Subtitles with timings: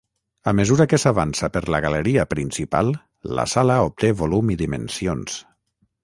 [0.51, 2.89] A mesura que s'avança per la galeria principal
[3.39, 5.37] la sala obté volum i dimensions.